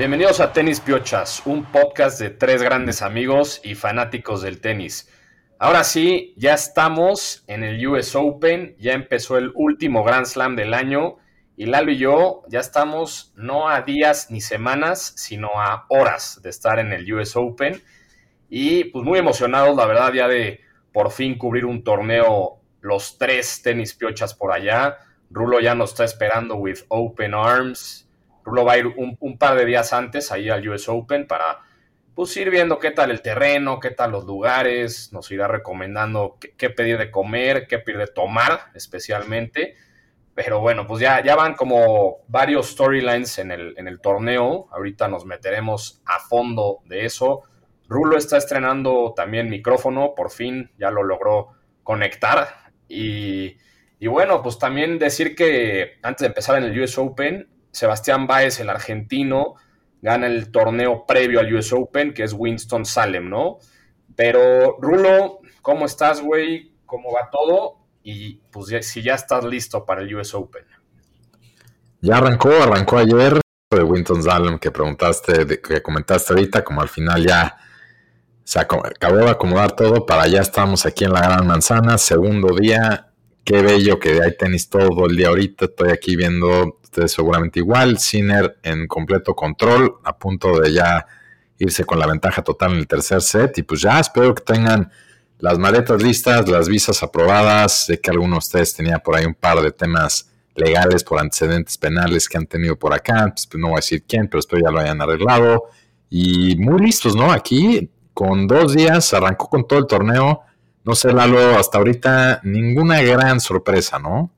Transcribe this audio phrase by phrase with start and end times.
[0.00, 5.12] Bienvenidos a Tenis Piochas, un podcast de tres grandes amigos y fanáticos del tenis.
[5.58, 10.72] Ahora sí, ya estamos en el US Open, ya empezó el último Grand Slam del
[10.72, 11.18] año
[11.54, 16.48] y Lalo y yo ya estamos no a días ni semanas, sino a horas de
[16.48, 17.82] estar en el US Open
[18.48, 20.60] y pues muy emocionados, la verdad, ya de
[20.94, 24.96] por fin cubrir un torneo, los tres tenis piochas por allá.
[25.28, 28.09] Rulo ya nos está esperando with open arms.
[28.44, 31.60] Rulo va a ir un, par de días antes ahí al US Open para
[32.14, 36.70] pues ir viendo qué tal el terreno, qué tal los lugares, nos irá recomendando qué,
[36.70, 39.74] pedir de comer, qué pedir de tomar especialmente.
[40.34, 44.68] Pero bueno, pues ya, ya van como varios storylines en el, en el torneo.
[44.70, 47.42] Ahorita nos meteremos a fondo de eso.
[47.88, 51.48] Rulo está estrenando también micrófono, por fin ya lo logró
[51.82, 52.48] conectar.
[52.88, 53.56] Y,
[53.98, 58.60] y bueno, pues también decir que antes de empezar en el US Open, Sebastián Báez,
[58.60, 59.54] el argentino,
[60.02, 63.58] gana el torneo previo al US Open, que es Winston Salem, ¿no?
[64.16, 66.72] Pero, Rulo, ¿cómo estás, güey?
[66.86, 67.78] ¿Cómo va todo?
[68.02, 70.64] Y pues si ya estás listo para el US Open.
[72.00, 77.24] Ya arrancó, arrancó ayer de Winston Salem que preguntaste, que comentaste ahorita, como al final
[77.24, 77.56] ya
[78.42, 83.09] se acabó de acomodar todo para ya estamos aquí en la Gran Manzana, segundo día.
[83.44, 85.64] Qué bello que hay tenis todo el día ahorita.
[85.66, 87.98] Estoy aquí viendo ustedes seguramente igual.
[87.98, 91.06] Sinner en completo control, a punto de ya
[91.58, 93.58] irse con la ventaja total en el tercer set.
[93.58, 94.90] Y pues ya espero que tengan
[95.38, 97.86] las maletas listas, las visas aprobadas.
[97.86, 101.78] Sé que alguno de ustedes tenía por ahí un par de temas legales por antecedentes
[101.78, 103.32] penales que han tenido por acá.
[103.34, 105.64] Pues, no voy a decir quién, pero espero ya lo hayan arreglado.
[106.08, 107.32] Y muy listos, ¿no?
[107.32, 110.42] Aquí, con dos días, arrancó con todo el torneo.
[110.84, 114.30] No sé, Lalo, hasta ahorita ninguna gran sorpresa, ¿no?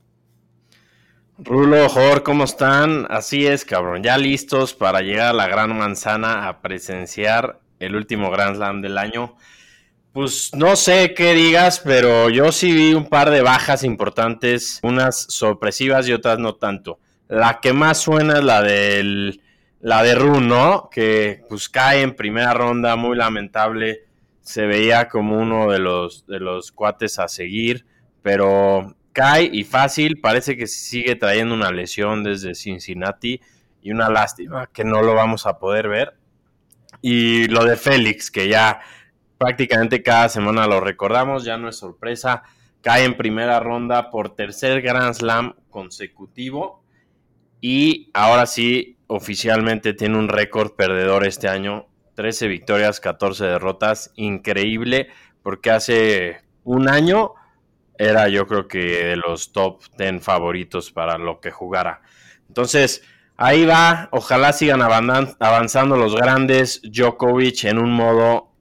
[1.39, 3.07] Rulo, Jor, ¿cómo están?
[3.11, 8.31] Así es, cabrón, ya listos para llegar a la Gran Manzana a presenciar el último
[8.31, 9.37] Grand Slam del año.
[10.13, 15.27] Pues no sé qué digas, pero yo sí vi un par de bajas importantes, unas
[15.31, 16.99] sorpresivas y otras no tanto.
[17.29, 19.41] La que más suena es la del
[19.81, 20.91] la de Run, ¿no?
[20.91, 24.05] Que pues cae en primera ronda, muy lamentable.
[24.43, 27.87] Se veía como uno de los de los cuates a seguir,
[28.23, 33.41] pero cae y fácil, parece que sigue trayendo una lesión desde Cincinnati
[33.83, 36.15] y una lástima que no lo vamos a poder ver.
[37.01, 38.81] Y lo de Félix, que ya
[39.39, 42.43] prácticamente cada semana lo recordamos, ya no es sorpresa,
[42.81, 46.85] cae en primera ronda por tercer Grand Slam consecutivo
[47.61, 55.09] y ahora sí oficialmente tiene un récord perdedor este año, 13 victorias, 14 derrotas, increíble
[55.43, 57.35] porque hace un año
[57.99, 62.03] era yo creo que de los top 10 favoritos para lo que jugara.
[62.49, 63.03] Entonces,
[63.37, 66.81] ahí va, ojalá sigan avanzando los grandes.
[66.83, 68.53] Djokovic en un modo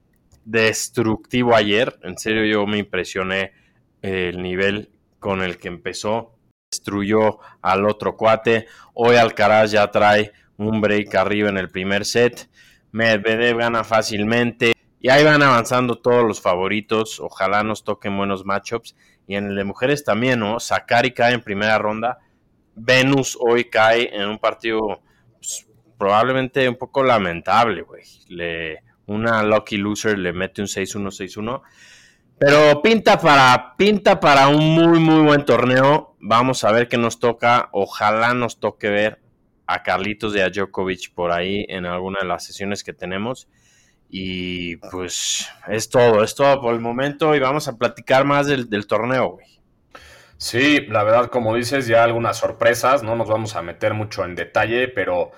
[0.43, 3.53] destructivo ayer, en serio yo me impresioné
[4.01, 6.35] el nivel con el que empezó.
[6.71, 8.67] Destruyó al otro cuate.
[8.93, 12.49] Hoy Alcaraz ya trae un break arriba en el primer set.
[12.91, 14.73] Medvedev gana fácilmente.
[14.99, 17.19] Y ahí van avanzando todos los favoritos.
[17.19, 18.95] Ojalá nos toquen buenos matchups.
[19.27, 20.59] Y en el de mujeres también, ¿no?
[20.59, 22.19] Sakari cae en primera ronda.
[22.75, 25.01] Venus hoy cae en un partido
[25.35, 28.03] pues, probablemente un poco lamentable, güey.
[29.07, 31.61] Una lucky loser le mete un 6-1, 6-1.
[32.39, 36.15] Pero pinta para, pinta para un muy, muy buen torneo.
[36.19, 37.69] Vamos a ver qué nos toca.
[37.71, 39.21] Ojalá nos toque ver
[39.71, 43.47] a Carlitos de a Djokovic por ahí en alguna de las sesiones que tenemos.
[44.09, 48.85] Y pues es todo, es todo por el momento y vamos a platicar más del,
[48.85, 49.45] torneo, güey.
[50.37, 54.35] Sí, la verdad, como dices, ya algunas sorpresas, no nos vamos a meter mucho en
[54.35, 55.31] detalle, pero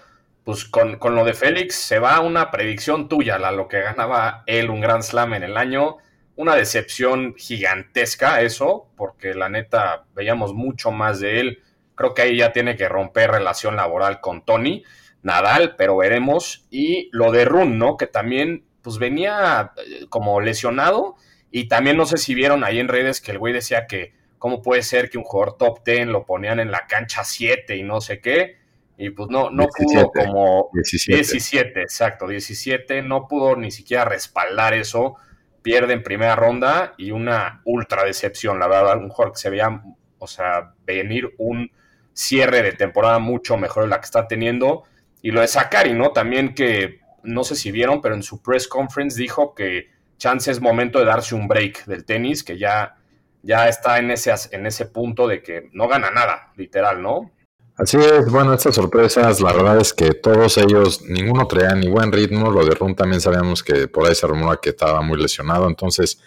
[0.43, 4.69] pues con, lo de Félix se va una predicción tuya, la lo que ganaba él
[4.69, 5.97] un Grand Slam en el año,
[6.35, 11.63] una decepción gigantesca eso, porque la neta veíamos mucho más de él,
[11.95, 14.83] creo que ahí ya tiene que romper relación laboral con Tony,
[15.21, 16.67] Nadal, pero veremos.
[16.69, 17.97] Y lo de Run, ¿no?
[17.97, 21.15] Que también, pues venía eh, como lesionado.
[21.49, 24.61] Y también no sé si vieron ahí en redes que el güey decía que cómo
[24.61, 28.01] puede ser que un jugador top 10 lo ponían en la cancha 7 y no
[28.01, 28.57] sé qué.
[28.97, 31.15] Y pues no, no pudo como 17.
[31.17, 35.15] 17, exacto, 17, no pudo ni siquiera respaldar eso.
[35.61, 39.81] Pierde en primera ronda y una ultra decepción, la verdad, un jugador que se veía,
[40.17, 41.71] o sea, venir un
[42.13, 44.83] cierre de temporada mucho mejor la que está teniendo
[45.21, 46.11] y lo de Sakari, ¿no?
[46.11, 50.61] También que, no sé si vieron, pero en su press conference dijo que chance es
[50.61, 52.95] momento de darse un break del tenis, que ya,
[53.41, 57.31] ya está en ese, en ese punto de que no gana nada, literal, ¿no?
[57.75, 62.11] Así es, bueno, estas sorpresas, la verdad es que todos ellos, ninguno traía ni buen
[62.11, 65.67] ritmo, lo de Run también sabíamos que por ahí se rumora que estaba muy lesionado,
[65.67, 66.21] entonces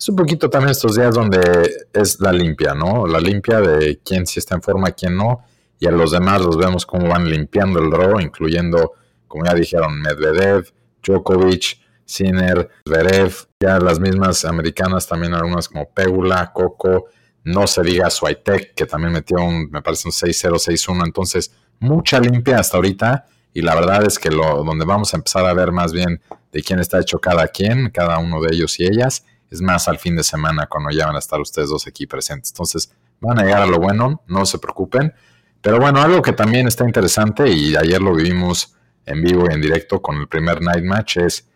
[0.00, 3.06] es un poquito también estos días donde es la limpia, ¿no?
[3.06, 5.44] La limpia de quién sí está en forma, quién no,
[5.78, 8.92] y a los demás los vemos cómo van limpiando el draw, incluyendo,
[9.28, 16.50] como ya dijeron, Medvedev, Djokovic, Sinner, Zverev, ya las mismas americanas también algunas como Pegula,
[16.54, 17.08] Coco,
[17.44, 21.04] no se diga Swiatek, que también metió un, me parece un 6-0, 6-1.
[21.04, 23.26] Entonces, mucha limpia hasta ahorita.
[23.52, 26.20] Y la verdad es que lo, donde vamos a empezar a ver más bien
[26.52, 29.98] de quién está hecho cada quien, cada uno de ellos y ellas, es más al
[29.98, 32.52] fin de semana cuando ya van a estar ustedes dos aquí presentes.
[32.52, 35.12] Entonces, van a llegar a lo bueno, no se preocupen.
[35.60, 38.74] Pero bueno, algo que también está interesante y ayer lo vivimos
[39.04, 41.48] en vivo y en directo con el primer night match es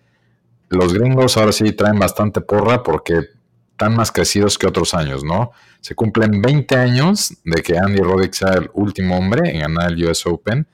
[0.69, 3.21] los gringos ahora sí traen bastante porra porque
[3.71, 5.53] están más crecidos que otros años, ¿no?
[5.81, 10.05] Se cumplen 20 años de que Andy Roddick sea el último hombre en ganar el
[10.09, 10.67] US Open.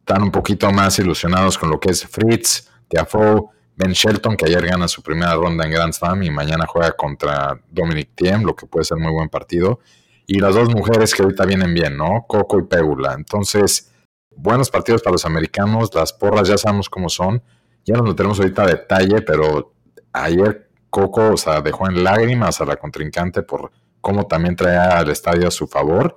[0.00, 4.66] Están un poquito más ilusionados con lo que es Fritz, Tiafoe, Ben Shelton, que ayer
[4.66, 8.66] gana su primera ronda en Grand Slam y mañana juega contra Dominic Thiem, lo que
[8.66, 9.80] puede ser muy buen partido.
[10.26, 12.24] Y las dos mujeres que ahorita vienen bien, ¿no?
[12.28, 13.14] Coco y Pegula.
[13.14, 13.90] Entonces,
[14.36, 15.90] buenos partidos para los americanos.
[15.94, 17.42] Las porras ya sabemos cómo son.
[17.84, 19.72] Ya nos tenemos ahorita a detalle, pero
[20.12, 23.70] ayer Coco, o dejó en lágrimas a la contrincante por
[24.00, 26.16] cómo también traía al estadio a su favor.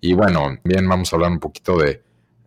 [0.00, 2.02] Y bueno, bien, vamos a hablar un poquito de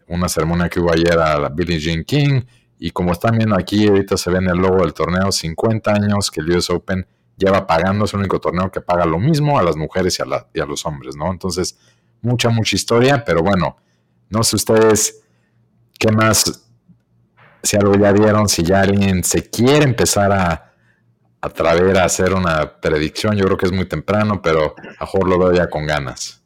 [0.07, 2.41] una ceremonia que hubo ayer a Billie Jean King.
[2.79, 6.29] Y como están viendo aquí, ahorita se ve en el logo del torneo, 50 años
[6.29, 7.07] que el US Open
[7.37, 10.47] lleva pagando, es el único torneo que paga lo mismo a las mujeres y a,
[10.53, 11.31] y a los hombres, ¿no?
[11.31, 11.77] Entonces,
[12.21, 13.77] mucha, mucha historia, pero bueno,
[14.29, 15.23] no sé ustedes
[15.99, 16.67] qué más,
[17.63, 20.67] si algo ya vieron, si ya alguien se quiere empezar a
[21.41, 23.35] atrever a hacer una predicción.
[23.35, 26.43] Yo creo que es muy temprano, pero a lo veo ya con ganas.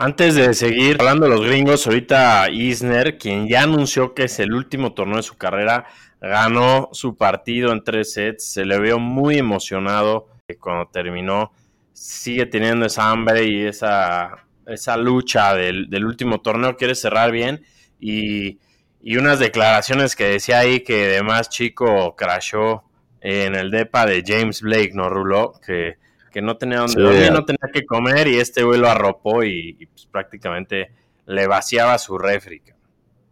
[0.00, 4.54] Antes de seguir hablando de los gringos, ahorita Isner, quien ya anunció que es el
[4.54, 5.86] último torneo de su carrera,
[6.20, 8.44] ganó su partido en tres sets.
[8.44, 10.28] Se le vio muy emocionado
[10.60, 11.50] cuando terminó.
[11.92, 16.76] Sigue teniendo esa hambre y esa, esa lucha del, último torneo.
[16.76, 17.64] Quiere cerrar bien.
[17.98, 18.60] Y,
[19.02, 22.84] y unas declaraciones que decía ahí que además chico crashó
[23.20, 25.54] en el depa de James Blake, ¿no, Rulo?
[25.66, 25.96] Que,
[26.42, 30.06] no tenía donde dormir, no tenía que comer y este güey lo arropó y, pues,
[30.06, 30.92] prácticamente
[31.26, 32.74] le vaciaba su réfrica.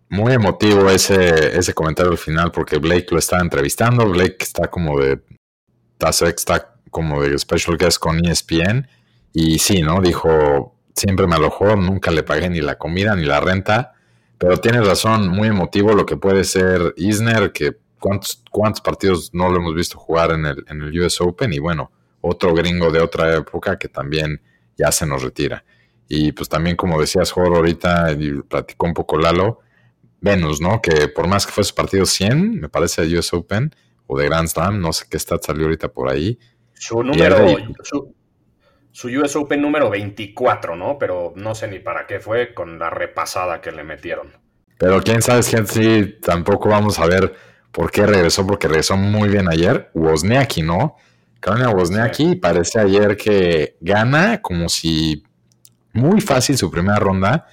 [0.08, 5.00] Muy emotivo ese, ese comentario al final porque Blake lo estaba entrevistando, Blake está como
[5.00, 5.20] de
[5.98, 8.86] está como de special guest con ESPN
[9.32, 10.00] y sí, ¿no?
[10.00, 13.94] Dijo, siempre me alojó, nunca le pagué ni la comida ni la renta,
[14.38, 19.48] pero tiene razón, muy emotivo lo que puede ser Isner, que cuántos, cuántos partidos no
[19.48, 21.90] lo hemos visto jugar en el, en el US Open y bueno,
[22.20, 24.40] otro gringo de otra época que también
[24.76, 25.64] ya se nos retira.
[26.08, 29.60] Y pues también, como decías, Jorge, ahorita, y platicó un poco Lalo,
[30.20, 30.80] Venus, ¿no?
[30.80, 33.74] Que por más que fue su partido 100, me parece de US Open
[34.06, 36.38] o de Grand Slam, no sé qué stat salió ahorita por ahí.
[36.74, 38.14] Su número, su,
[38.92, 40.98] su, US Open número 24, ¿no?
[40.98, 44.32] Pero no sé ni para qué fue con la repasada que le metieron.
[44.78, 47.35] Pero quién sabe si sí, tampoco vamos a ver
[47.76, 48.46] ¿Por qué regresó?
[48.46, 49.90] Porque regresó muy bien ayer.
[49.92, 50.96] Wozniacki, ¿no?
[51.46, 55.22] Carolina Wozniacki parece ayer que gana como si
[55.92, 57.46] muy fácil su primera ronda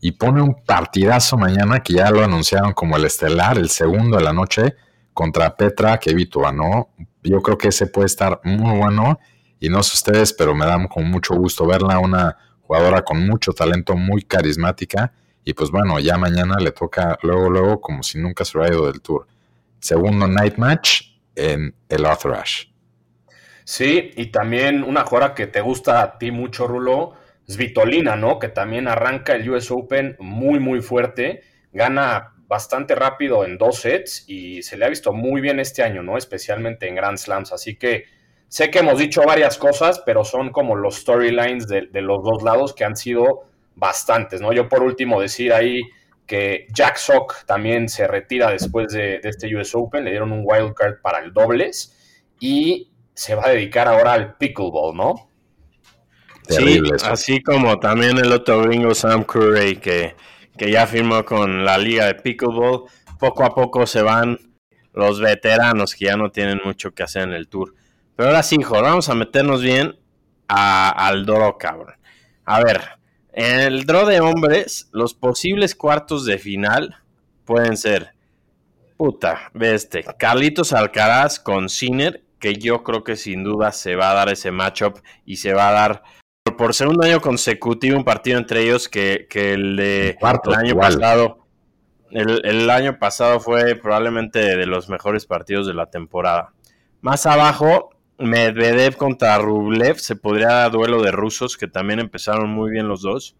[0.00, 4.22] y pone un partidazo mañana que ya lo anunciaron como el estelar, el segundo de
[4.22, 4.76] la noche
[5.12, 6.90] contra Petra Kvitova, ¿no?
[7.24, 9.18] Yo creo que ese puede estar muy bueno
[9.58, 13.52] y no sé ustedes, pero me da con mucho gusto verla, una jugadora con mucho
[13.52, 18.44] talento, muy carismática y pues bueno, ya mañana le toca luego, luego como si nunca
[18.44, 19.26] se hubiera ido del tour
[19.80, 21.00] segundo night match
[21.34, 22.69] en el Arthur Ashe.
[23.70, 27.12] Sí, y también una jugadora que te gusta a ti mucho, Rulo,
[27.46, 28.40] Svitolina, ¿no?
[28.40, 31.42] Que también arranca el US Open muy, muy fuerte.
[31.72, 36.02] Gana bastante rápido en dos sets y se le ha visto muy bien este año,
[36.02, 36.18] ¿no?
[36.18, 37.52] Especialmente en Grand Slams.
[37.52, 38.06] Así que
[38.48, 42.42] sé que hemos dicho varias cosas, pero son como los storylines de, de los dos
[42.42, 43.44] lados que han sido
[43.76, 44.52] bastantes, ¿no?
[44.52, 45.82] Yo por último decir ahí
[46.26, 50.74] que Jack Sock también se retira después de, este US Open, le dieron un wild
[50.74, 51.96] card para el dobles
[52.40, 52.89] y
[53.20, 55.28] se va a dedicar ahora al pickleball, ¿no?
[56.48, 60.16] sí, así como también el otro gringo Sam Curry que,
[60.56, 62.84] que ya firmó con la liga de pickleball,
[63.18, 64.38] poco a poco se van
[64.94, 67.74] los veteranos que ya no tienen mucho que hacer en el tour.
[68.16, 69.98] Pero ahora sí, hijo, vamos a meternos bien
[70.48, 71.96] al Doro, cabrón.
[72.46, 72.80] A ver,
[73.34, 76.96] en el draw de hombres, los posibles cuartos de final
[77.44, 78.14] pueden ser,
[78.96, 84.10] puta, ve este, Carlitos Alcaraz con Sinner, que yo creo que sin duda se va
[84.10, 86.02] a dar ese matchup y se va a dar
[86.56, 91.46] por segundo año consecutivo un partido entre ellos que, el de el año pasado.
[92.10, 96.52] El, el, año pasado fue probablemente de los mejores partidos de la temporada.
[97.02, 102.70] Más abajo, Medvedev contra Rublev, se podría dar duelo de rusos, que también empezaron muy
[102.70, 103.36] bien los dos.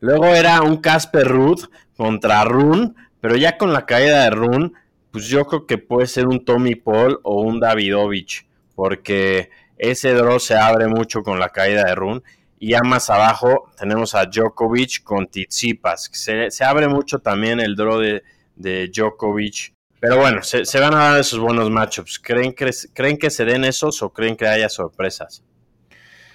[0.00, 4.74] Luego era un Casper Ruth contra Run, pero ya con la caída de Run,
[5.14, 10.40] pues yo creo que puede ser un Tommy Paul o un Davidovich, porque ese draw
[10.40, 12.24] se abre mucho con la caída de Run.
[12.58, 16.10] Y ya más abajo tenemos a Djokovic con Tsitsipas.
[16.12, 18.24] Se, se abre mucho también el draw de,
[18.56, 22.18] de Djokovic pero bueno, se, van a dar esos buenos matchups.
[22.18, 25.44] ¿Creen ¿Creen que se den esos o creen que haya sorpresas?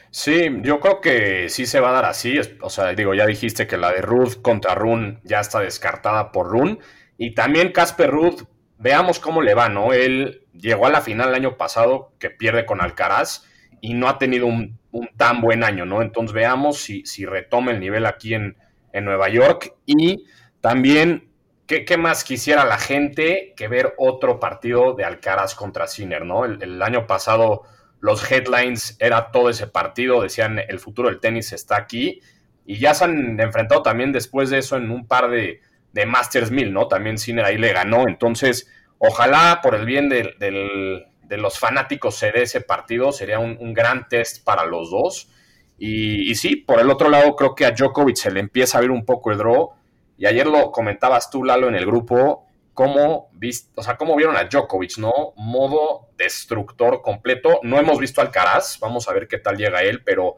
[0.10, 2.40] Sí, yo creo que sí se va a dar así.
[2.62, 6.48] O sea, digo, ya dijiste que la de Ruth contra Run ya está descartada por
[6.48, 6.80] Run.
[7.20, 8.46] Y también Casper Ruth,
[8.80, 9.94] veamos cómo le va, ¿no?
[9.94, 13.46] Él llegó a la final el año pasado, que pierde con Alcaraz,
[13.82, 14.80] y no ha tenido un,
[15.16, 16.02] tan buen año, ¿no?
[16.02, 18.58] Entonces veamos si, si retoma el nivel aquí en,
[18.92, 19.76] en Nueva York.
[19.86, 20.26] Y
[20.60, 21.30] también
[21.70, 26.44] ¿Qué, más quisiera la gente que ver otro partido de Alcaraz contra Sinner, ¿no?
[26.44, 27.62] El, año pasado
[28.00, 32.22] los headlines era todo ese partido, decían el futuro del tenis está aquí,
[32.66, 35.62] y ya se han enfrentado también después de eso en un par de,
[36.06, 36.88] Masters 1000, ¿no?
[36.88, 42.44] También Sinner ahí le ganó, entonces ojalá por el bien de, los fanáticos se dé
[42.44, 45.30] ese partido, sería un, gran test para los dos.
[45.78, 48.92] Y, sí, por el otro lado creo que a Djokovic se le empieza a ver
[48.92, 49.72] un poco el draw
[50.18, 53.32] y ayer lo comentabas tú, Lalo, en el grupo, cómo,
[53.76, 55.34] o sea, cómo vieron a Djokovic, ¿no?
[55.38, 57.60] Modo destructor completo.
[57.64, 60.36] No hemos visto al Caraz, vamos a ver qué tal llega él, pero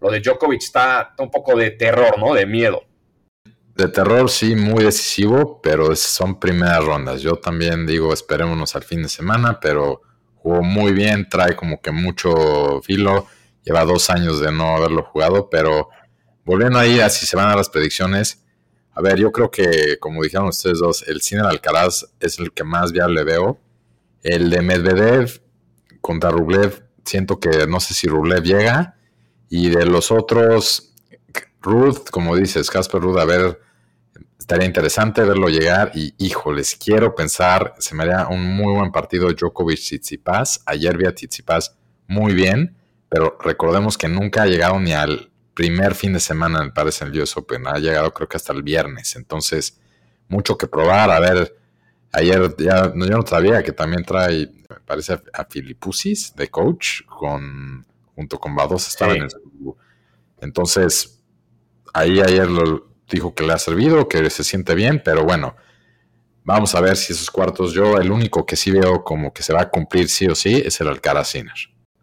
[0.00, 2.32] lo de Djokovic está un poco de terror, ¿no?
[2.32, 2.84] De miedo.
[3.76, 7.20] De terror, sí, muy decisivo, pero son primeras rondas.
[7.22, 10.02] Yo también digo, esperémonos al fin de semana, pero
[10.36, 13.26] jugó muy bien, trae como que mucho filo.
[13.64, 15.88] Lleva dos años de no haberlo jugado, pero
[16.44, 18.44] volviendo ahí a si se van a las predicciones,
[18.92, 22.52] a ver, yo creo que, como dijeron ustedes dos, el cine de Alcaraz es el
[22.52, 23.58] que más viable veo.
[24.22, 25.42] El de Medvedev
[26.00, 28.96] contra Rublev, siento que no sé si Rublev llega.
[29.48, 30.93] Y de los otros,
[31.64, 33.60] Ruth, como dices, Casper Ruth, a ver,
[34.38, 35.90] estaría interesante verlo llegar.
[35.94, 40.62] Y híjoles, quiero pensar, se me haría un muy buen partido Djokovic-Tsitsipas.
[40.66, 42.76] Ayer vi a Tsitsipas muy bien,
[43.08, 47.12] pero recordemos que nunca ha llegado ni al primer fin de semana, me parece, en
[47.12, 47.66] el US Open.
[47.66, 49.16] Ha llegado creo que hasta el viernes.
[49.16, 49.80] Entonces,
[50.28, 51.10] mucho que probar.
[51.10, 51.56] A ver,
[52.12, 57.02] ayer ya no, yo no sabía que también trae, me parece, a Filipusis de coach,
[57.06, 59.30] con, junto con Bados estaban en el
[60.40, 61.13] Entonces,
[61.94, 65.56] ahí ayer lo dijo que le ha servido, que se siente bien, pero bueno,
[66.42, 69.54] vamos a ver si esos cuartos, yo el único que sí veo como que se
[69.54, 71.54] va a cumplir sí o sí es el Alcaraz Sinner.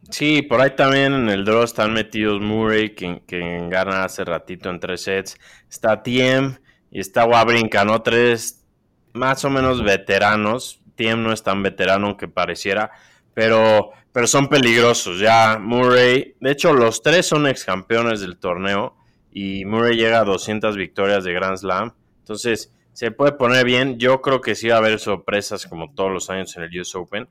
[0.10, 4.70] Sí, por ahí también en el draw están metidos Murray, que, que gana hace ratito
[4.70, 5.38] en tres sets.
[5.70, 6.58] Está Tiem
[6.92, 8.02] y está Wabrinka, ¿no?
[8.02, 8.66] Tres
[9.14, 10.82] más o menos veteranos.
[10.96, 12.92] Tiem no es tan veterano aunque pareciera,
[13.34, 15.18] pero, pero son peligrosos.
[15.20, 18.98] Ya Murray, de hecho los tres son ex campeones del torneo
[19.32, 21.94] y Murray llega a 200 victorias de Grand Slam.
[22.20, 23.98] Entonces se puede poner bien.
[23.98, 26.96] Yo creo que sí va a haber sorpresas como todos los años en el US
[26.96, 27.28] Open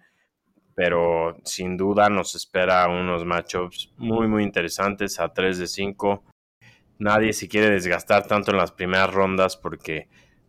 [0.81, 6.25] pero sin duda nos espera unos matchups muy muy interesantes a 3 de 5.
[6.99, 10.09] Nadie se quiere desgastar tanto en las primeras rondas porque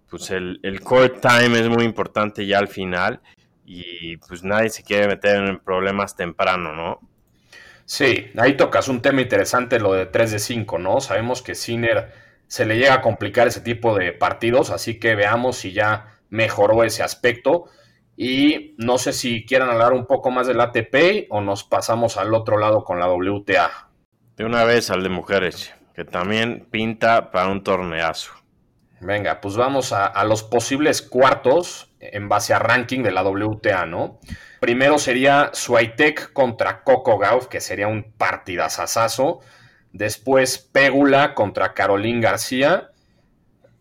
[0.09, 3.21] pues el, el court time es muy importante ya al final
[3.65, 6.99] y pues nadie se quiere meter en problemas temprano, ¿no?
[7.91, 11.01] Sí, ahí tocas un tema interesante lo de 3 de 5, ¿no?
[11.01, 12.13] Sabemos que Sinner
[12.47, 16.85] se le llega a complicar ese tipo de partidos, así que veamos si ya mejoró
[16.85, 17.65] ese aspecto.
[18.15, 22.33] Y no sé si quieran hablar un poco más del ATP o nos pasamos al
[22.33, 23.89] otro lado con la WTA.
[24.37, 28.40] De una vez al de mujeres, que también pinta para un torneazo.
[29.01, 34.19] Venga, pues vamos a, los posibles cuartos en base a ranking de la WTA, ¿no?
[34.59, 39.39] Primero sería Swiatek contra Coco Gauff, que sería un partidazazazo.
[39.91, 42.91] Después Pégula contra Caroline García.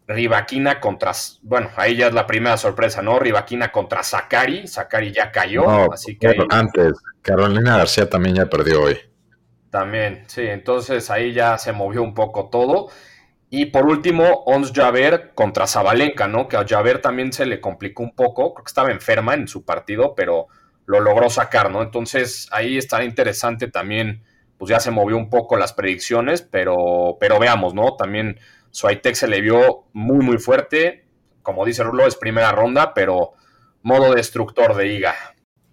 [0.09, 1.13] Rivaquina contra,
[1.43, 3.21] bueno, ahí ya es la primera sorpresa, ¿no?
[3.21, 6.35] Rivaquina contra Sakari, Sakari ya cayó, así que...
[6.51, 8.99] Antes, Carolina García también ya perdió hoy.
[9.71, 12.89] También, sí, entonces ahí ya se movió un poco todo.
[13.53, 16.47] Y por último, Ons Javer contra Zabalenka, ¿no?
[16.47, 19.65] Que a Javer también se le complicó un poco, creo que estaba enferma en su
[19.65, 20.47] partido, pero
[20.87, 21.83] lo logró sacar, ¿no?
[21.83, 24.23] Entonces ahí está interesante también,
[24.57, 27.97] pues ya se movió un poco las predicciones, pero, pero veamos, ¿no?
[27.97, 28.39] También
[28.71, 31.07] Swiatek se le vio muy, muy fuerte.
[31.43, 33.33] Como dice Rulo, es primera ronda, pero
[33.83, 35.15] modo destructor de Iga.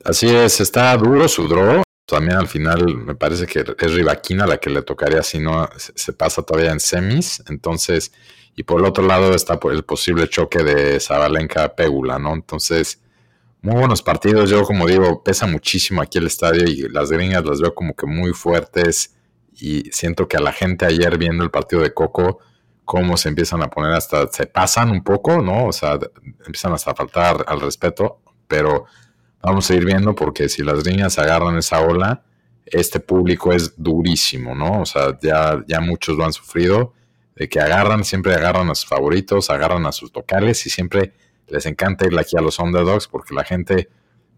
[0.04, 1.87] Así es, está duro su draw.
[2.08, 6.14] También al final me parece que es Rivaquina la que le tocaría si no se
[6.14, 7.44] pasa todavía en semis.
[7.50, 8.14] Entonces,
[8.56, 12.34] y por el otro lado está el posible choque de Zabalenka-Pégula, ¿no?
[12.34, 13.04] Entonces,
[13.62, 14.50] muy buenos partidos.
[14.50, 18.06] Yo, como digo, pesa muchísimo aquí el estadio y las gringas las veo como que
[18.06, 19.14] muy fuertes.
[19.60, 22.40] Y siento que a la gente ayer viendo el partido de Coco,
[22.86, 25.66] cómo se empiezan a poner hasta, se pasan un poco, ¿no?
[25.66, 26.00] O sea,
[26.46, 28.86] empiezan hasta a faltar al respeto, pero
[29.48, 32.24] vamos a ir viendo porque si las niñas agarran esa ola,
[32.66, 34.82] este público es durísimo, ¿no?
[34.82, 36.94] O sea, ya, ya muchos lo han sufrido,
[37.34, 41.14] de que agarran, siempre agarran a sus favoritos, agarran a sus locales y siempre
[41.48, 43.90] les encanta ir aquí a los underdogs porque la gente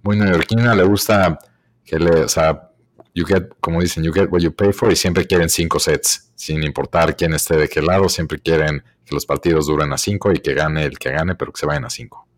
[0.04, 1.40] muy neoyorquina le gusta
[1.84, 2.70] que le, o sea,
[3.16, 6.32] you get, como dicen, you get what you pay for y siempre quieren cinco sets,
[6.36, 10.32] sin importar quién esté de qué lado, siempre quieren que los partidos duren a cinco
[10.32, 12.29] y que gane el que gane, pero que se vayan a cinco.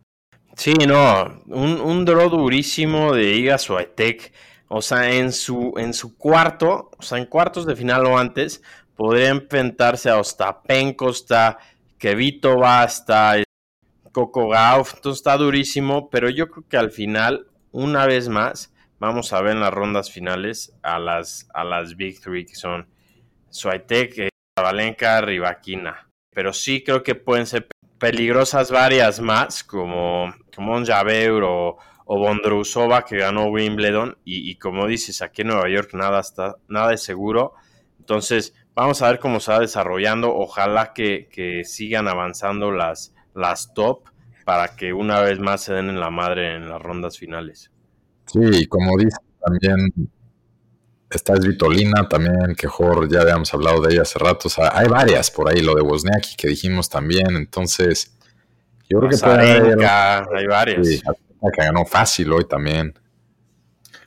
[0.62, 4.32] Sí, no, un, un draw durísimo de Iga Swiatek.
[4.68, 8.62] O sea, en su, en su cuarto, o sea, en cuartos de final o antes,
[8.96, 11.58] podría enfrentarse a Ostapenko, está
[11.98, 13.42] Kevitova, está
[14.12, 19.34] Coco Gauff, entonces está durísimo, pero yo creo que al final, una vez más, vamos
[19.34, 22.86] a ver en las rondas finales a las, a las Big Three, que son
[23.50, 26.08] Swiatek, Valenka, Rivaquina.
[26.32, 27.68] Pero sí creo que pueden ser
[28.02, 34.18] peligrosas varias más, como, como o, o Bondrousova, que ganó Wimbledon.
[34.26, 37.54] Y, como dices, aquí en Nueva York nada, está, nada es seguro.
[38.00, 40.36] Entonces, vamos a ver cómo se va desarrollando.
[40.36, 44.10] Ojalá que, que sigan avanzando las, las top
[44.46, 47.72] para que una vez más se den en la madre en las rondas finales.
[48.26, 50.10] Sí, como dice también
[51.12, 54.48] Está Vitolina también, que Jor, ya habíamos hablado de ella hace rato.
[54.48, 57.36] O sea, hay varias por ahí, lo de Wozniacki que dijimos también.
[57.36, 58.18] Entonces,
[58.90, 60.88] yo creo que puede hay varias.
[60.88, 62.98] Sí, que ganó fácil hoy también.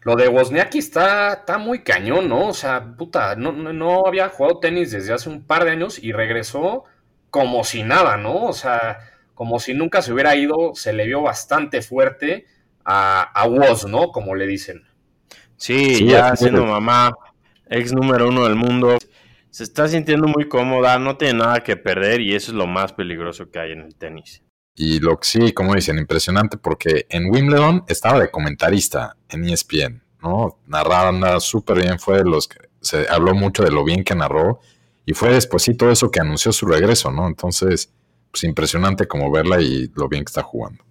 [0.02, 2.48] Lo de Wozniacki está, está muy cañón, ¿no?
[2.48, 6.12] O sea, puta, no, no había jugado tenis desde hace un par de años y
[6.12, 6.84] regresó
[7.30, 8.44] como si nada, ¿no?
[8.44, 8.98] O sea,
[9.34, 12.46] como si nunca se hubiera ido, se le vio bastante fuerte
[12.84, 14.08] a, a Woz, ¿no?
[14.08, 14.84] Como le dicen.
[15.64, 17.14] Sí, ya siendo mamá,
[17.70, 18.98] ex número uno del mundo,
[19.48, 22.92] se está sintiendo muy cómoda, no tiene nada que perder y eso es lo más
[22.92, 24.42] peligroso que hay en el tenis.
[24.74, 30.03] Y lo que sí, como dicen, impresionante porque en Wimbledon estaba de comentarista en ESPN,
[30.22, 30.59] ¿no?
[30.66, 34.14] Narraba nada súper bien, fue de los que se habló mucho de lo bien que
[34.14, 34.61] narró
[35.07, 37.27] y fue después todo eso que anunció su regreso, ¿no?
[37.27, 37.90] Entonces,
[38.31, 40.85] pues impresionante como verla y lo bien que está jugando.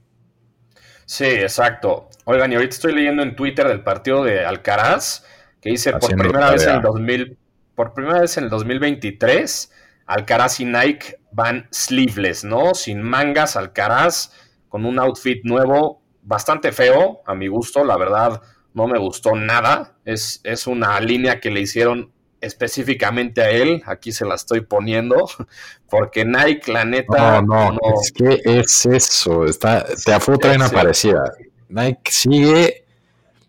[1.05, 2.09] Sí, exacto.
[2.25, 5.25] Oigan, y ahorita estoy leyendo en Twitter del partido de Alcaraz,
[5.61, 7.37] que dice por primera vez en el 2000,
[7.75, 9.71] por primera vez en el 2023,
[10.05, 12.73] Alcaraz y Nike van sleeveless, ¿no?
[12.73, 14.31] Sin mangas, Alcaraz,
[14.69, 18.41] con un outfit nuevo, bastante feo, a mi gusto, la verdad,
[18.73, 19.97] no me gustó nada.
[20.05, 22.12] Es, es una línea que le hicieron
[22.43, 25.29] específicamente a él, aquí se la estoy poniendo,
[25.89, 27.41] porque Nike, la neta.
[27.41, 31.23] No, no, es que es eso, está, te trae una parecida.
[31.69, 32.85] Nike sigue,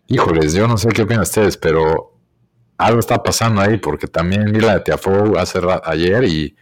[0.07, 2.13] híjoles, yo no sé qué opinan ustedes, pero
[2.77, 6.55] algo está pasando ahí, porque también vi la de Tiafo hace ayer y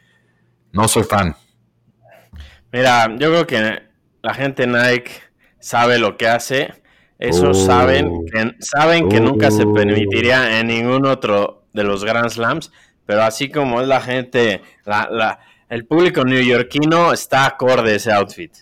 [0.71, 1.35] no soy fan.
[2.71, 3.83] Mira, yo creo que
[4.23, 5.11] la gente Nike
[5.59, 6.73] sabe lo que hace.
[7.19, 8.25] Eso saben oh.
[8.25, 9.73] que, saben que nunca se oh.
[9.73, 12.71] permitiría en ningún otro de los Grand Slams,
[13.05, 18.53] pero así como es la gente, la, el público neoyorquino está acorde a ese outfit.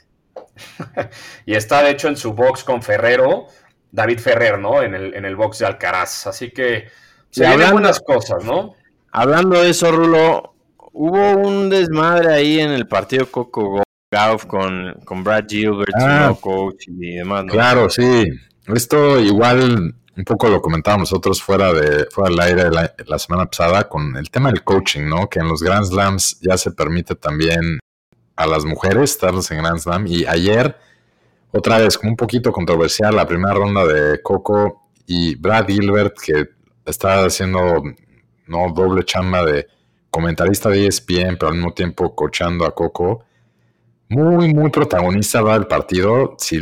[1.45, 3.47] y está de hecho en su box con Ferrero,
[3.91, 4.81] David Ferrer, ¿no?
[4.81, 6.27] En el, en el box de Alcaraz.
[6.27, 6.87] Así que
[7.29, 8.75] se hablan buenas cosas, ¿no?
[9.11, 10.55] Hablando de eso, Rulo,
[10.93, 16.87] hubo un desmadre ahí en el partido Coco Golf con, con Brad Gilbert, ah, coach
[16.87, 17.45] y demás.
[17.49, 18.25] Claro, sí.
[18.67, 22.69] Esto igual un poco lo comentábamos nosotros fuera, de, fuera del aire
[23.05, 25.29] la, semana pasada con el tema del coaching, ¿no?
[25.29, 27.79] Que en los Grand Slams ya se permite también
[28.35, 30.07] a las mujeres estar en Grand Slam.
[30.07, 30.75] Y ayer,
[31.51, 36.49] otra vez, como un poquito controversial, la primera ronda de Coco y Brad Gilbert, que
[36.85, 37.83] está haciendo
[38.47, 39.67] no doble chamba de
[40.09, 43.23] comentarista de ESPN, pero al mismo tiempo coachando a Coco.
[44.09, 46.35] Muy, muy protagonista va el partido.
[46.37, 46.59] Si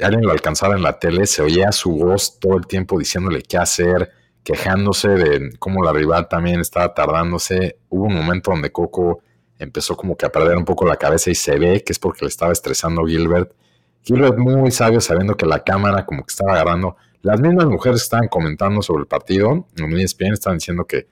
[0.00, 3.58] alguien lo alcanzaba en la tele, se oía su voz todo el tiempo diciéndole qué
[3.58, 4.10] hacer,
[4.42, 7.78] quejándose de cómo la rival también estaba tardándose.
[7.88, 9.22] Hubo un momento donde Coco
[9.58, 12.24] empezó como que a perder un poco la cabeza y se ve que es porque
[12.24, 13.52] le estaba estresando Gilbert.
[14.02, 16.96] Gilbert muy sabio sabiendo que la cámara como que estaba agarrando.
[17.22, 21.06] Las mismas mujeres estaban comentando sobre el partido en ESPN, estaban diciendo que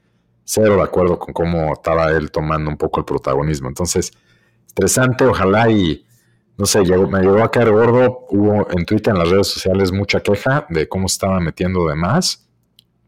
[0.45, 3.69] cero de acuerdo con cómo estaba él tomando un poco el protagonismo.
[3.69, 4.12] Entonces,
[4.71, 6.07] interesante, ojalá y
[6.59, 8.27] no sé, me llegó a caer gordo.
[8.31, 12.47] Hubo en Twitter, en las redes sociales, mucha queja de cómo estaba metiendo de más.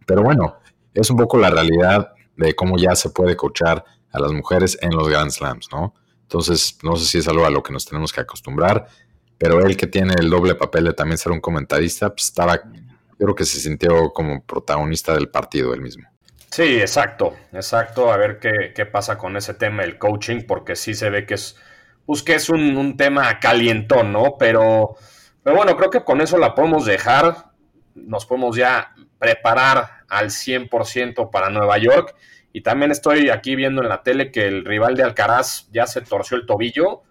[0.06, 0.58] pero bueno,
[0.94, 4.90] es un poco la realidad de cómo ya se puede coachar a las mujeres en
[4.90, 5.94] los Grand Slams, ¿no?
[6.22, 8.86] Entonces, no sé si es algo a lo que nos tenemos que acostumbrar,
[9.36, 12.60] pero él que tiene el doble papel de también ser un comentarista, pues estaba,
[13.18, 16.08] creo que se sintió como protagonista del partido él mismo.
[16.50, 18.12] Sí, exacto, exacto.
[18.12, 21.34] A ver qué, qué pasa con ese tema del coaching, porque sí se ve que
[21.34, 21.56] es,
[22.06, 24.36] pues que es un, un tema calientón, ¿no?
[24.38, 24.96] Pero,
[25.42, 27.50] pero bueno, creo que con eso la podemos dejar.
[27.94, 32.14] Nos podemos ya preparar al 100% para Nueva York.
[32.52, 36.00] Y también estoy aquí viendo en la tele que el rival de Alcaraz ya se
[36.00, 37.02] torció el tobillo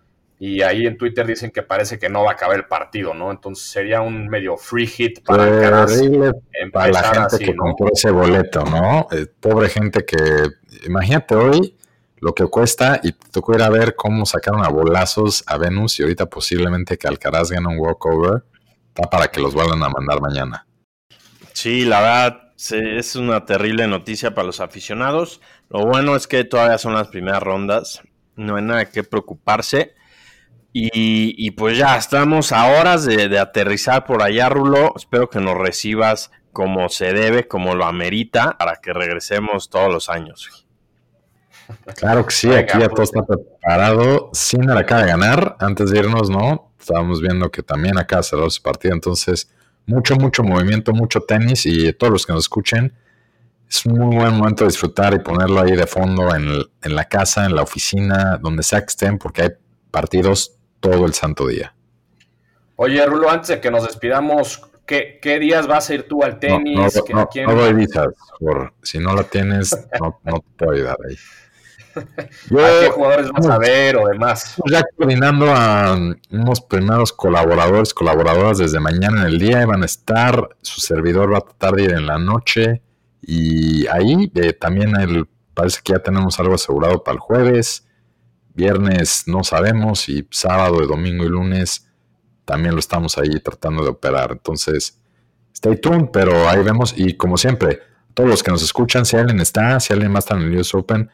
[0.41, 3.29] y ahí en Twitter dicen que parece que no va a acabar el partido, ¿no?
[3.29, 6.01] Entonces sería un medio free hit para Alcaraz.
[6.71, 9.07] Para la gente que compró ese boleto, ¿no?
[9.11, 10.17] Eh, pobre gente que,
[10.85, 11.77] imagínate hoy
[12.21, 15.99] lo que cuesta y te tocó ir a ver cómo sacaron a bolazos a Venus
[15.99, 18.43] y ahorita posiblemente que Alcaraz gane un walkover,
[18.87, 20.65] está para que los vuelvan a mandar mañana.
[21.53, 25.41] Sí, la verdad es una terrible noticia para los aficionados.
[25.69, 28.01] Lo bueno es que todavía son las primeras rondas,
[28.35, 29.95] no hay nada que preocuparse.
[30.71, 34.93] Y, pues ya estamos a horas de, aterrizar por allá, Rulo.
[34.95, 40.09] Espero que nos recibas como se debe, como lo amerita, para que regresemos todos los
[40.09, 40.68] años.
[41.95, 43.09] Claro que sí, aquí ya todo pues.
[43.09, 44.29] está preparado.
[44.33, 45.55] Sinner acaba de ganar.
[45.59, 46.71] Antes de irnos, ¿no?
[46.79, 48.93] Estábamos viendo que también acaba de cerrar su partido.
[48.93, 49.51] Entonces,
[49.85, 51.65] mucho, mucho movimiento, mucho tenis.
[51.65, 52.93] Y todos los que nos escuchen,
[53.69, 56.47] es un muy buen momento de disfrutar y ponerlo ahí de fondo en,
[56.81, 59.49] en la casa, en la oficina, donde sea que estén, porque hay
[59.91, 61.73] partidos todo el santo día.
[62.75, 66.77] Oye, Rulo, antes de que nos despidamos, ¿qué, días vas a ir tú al tenis?
[67.09, 68.07] No, no, doy visas,
[68.39, 71.15] por, si no la tienes, no, te puedo ayudar ahí.
[72.19, 74.55] ¿A qué jugadores vas a ver o demás?
[74.69, 75.97] Ya coordinando a
[76.31, 81.39] unos primeros colaboradores, colaboradoras desde mañana en el día, van a estar, su servidor va
[81.39, 82.81] a tratar de ir en la noche
[83.21, 87.85] y ahí eh, también el, parece que ya tenemos algo asegurado para el jueves.
[88.53, 91.85] Viernes no sabemos y sábado, domingo y lunes
[92.49, 94.31] también lo estamos ahí tratando de operar.
[94.31, 94.99] Entonces,
[95.53, 96.95] stay tuned, pero ahí vemos.
[96.97, 97.79] Y como siempre,
[98.15, 100.73] todos los que nos escuchan, si alguien está, si alguien más está en el US
[100.73, 101.11] Open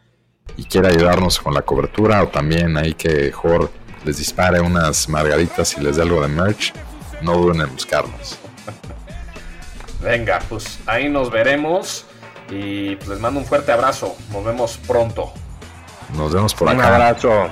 [0.57, 3.71] y quiere ayudarnos con la cobertura o también ahí que Jor
[4.03, 6.73] les dispare unas margaritas y les dé algo de merch,
[7.21, 8.37] no duden en buscarnos.
[10.01, 12.05] Venga, pues ahí nos veremos
[12.49, 14.15] y pues les mando un fuerte abrazo.
[14.31, 15.33] Nos vemos pronto.
[16.15, 16.77] Nos vemos por acá.
[16.77, 17.49] Un abrazo.